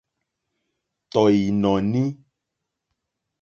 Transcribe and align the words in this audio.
Tɔ̀ 1.11 1.27
ìnɔ̀ní. 1.47 2.01